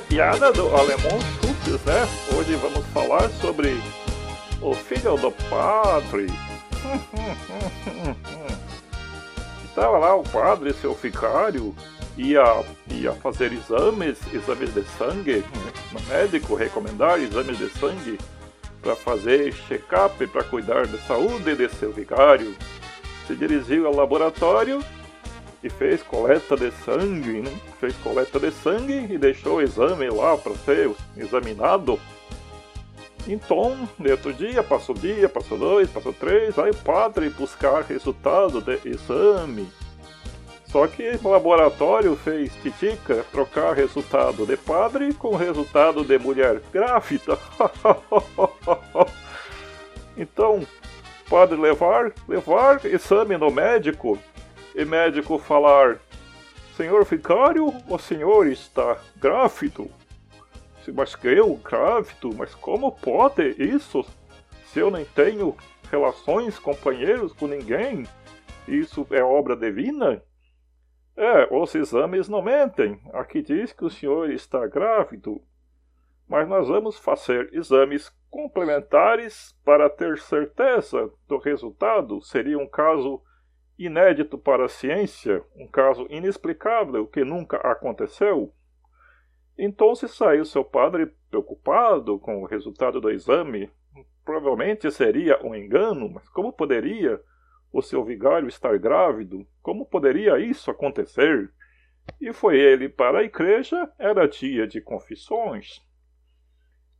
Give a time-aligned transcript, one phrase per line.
[0.00, 2.06] piada do alemão Schultz, né?
[2.36, 3.74] Hoje vamos falar sobre
[4.60, 6.26] o filho do padre.
[9.64, 11.74] Estava lá o padre, seu ficário,
[12.18, 15.42] ia, ia fazer exames, exames de sangue,
[15.90, 18.18] no médico recomendar exames de sangue
[18.82, 22.54] para fazer check-up, para cuidar da saúde de seu vicário.
[23.26, 24.84] Se dirigiu ao laboratório
[25.64, 27.50] e fez coleta de sangue, né?
[27.80, 31.98] fez coleta de sangue e deixou o exame lá para ser examinado.
[33.26, 38.60] Então, no outro dia, passou dia, passou dois, passou três, aí o padre buscar resultado
[38.60, 39.66] de exame.
[40.66, 47.38] Só que o laboratório fez titica trocar resultado de padre com resultado de mulher grávida.
[50.14, 50.66] então,
[51.30, 54.18] padre levar, levar exame no médico
[54.74, 55.98] e médico falar:
[56.76, 59.90] Senhor vicário, o senhor está grávido?
[60.92, 62.34] Mas que eu grávido?
[62.34, 64.04] Mas como pode isso?
[64.66, 65.56] Se eu nem tenho
[65.90, 68.06] relações, companheiros com ninguém,
[68.66, 70.22] isso é obra divina?
[71.16, 73.00] É, os exames não mentem.
[73.12, 75.40] Aqui diz que o senhor está grávido.
[76.28, 82.20] Mas nós vamos fazer exames complementares para ter certeza do resultado.
[82.22, 83.22] Seria um caso
[83.78, 88.52] inédito para a ciência, um caso inexplicável que nunca aconteceu.
[89.58, 93.70] Então se saiu seu padre preocupado com o resultado do exame.
[94.24, 97.20] Provavelmente seria um engano, mas como poderia
[97.72, 99.46] o seu vigário estar grávido?
[99.62, 101.52] Como poderia isso acontecer?
[102.20, 105.82] E foi ele para a igreja, era dia de confissões.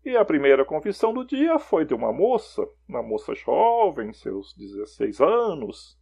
[0.04, 5.20] E a primeira confissão do dia foi de uma moça, uma moça jovem, seus 16
[5.20, 5.99] anos,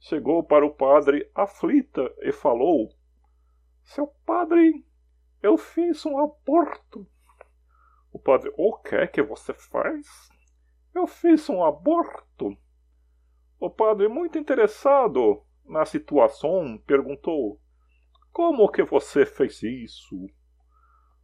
[0.00, 2.88] chegou para o padre aflita e falou:
[3.82, 4.84] Seu padre,
[5.42, 7.06] eu fiz um aborto.
[8.12, 10.06] O padre: O que é que você faz?
[10.94, 12.56] Eu fiz um aborto.
[13.60, 17.60] O padre, muito interessado na situação, perguntou:
[18.32, 20.28] Como que você fez isso?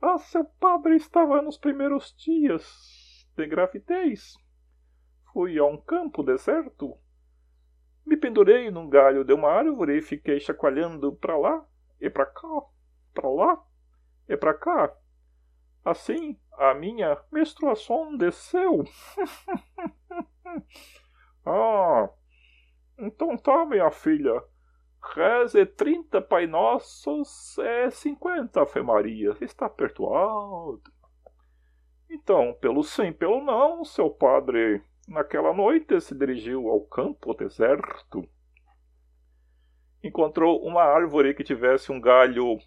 [0.00, 4.34] Ah, seu padre estava nos primeiros dias de gravidez.
[5.32, 6.98] Fui a um campo deserto
[8.06, 11.65] me pendurei num galho de uma árvore e fiquei chacoalhando para lá
[12.00, 12.62] e para cá,
[13.15, 13.62] para lá
[14.28, 14.94] e para cá.
[15.84, 18.84] Assim, a minha menstruação desceu.
[21.44, 22.09] ah,
[22.98, 24.42] então tá, minha filha.
[25.15, 29.36] Reze trinta Pai Nossos é cinquenta Ave Maria.
[29.41, 30.82] Está perdoado.
[32.09, 38.26] Então, pelo sim, pelo não, seu padre Naquela noite se dirigiu ao campo deserto.
[40.03, 42.59] Encontrou uma árvore que tivesse um galho,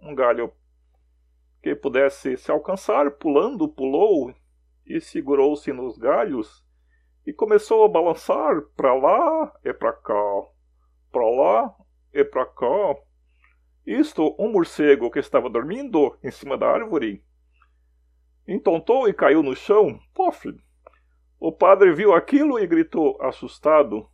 [0.00, 0.52] um galho
[1.62, 4.34] que pudesse se alcançar, pulando, pulou
[4.86, 6.64] e segurou-se nos galhos
[7.26, 10.42] e começou a balançar para lá e para cá,
[11.12, 11.74] para lá
[12.14, 12.96] e para cá.
[13.84, 17.22] Isto um morcego que estava dormindo em cima da árvore
[18.48, 19.98] entontou e caiu no chão.
[20.14, 20.46] Pof!
[21.38, 24.08] O padre viu aquilo e gritou, assustado: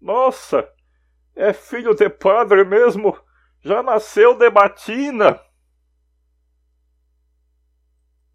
[0.00, 0.68] Nossa,
[1.34, 3.16] é filho de padre mesmo!
[3.60, 5.40] Já nasceu de batina!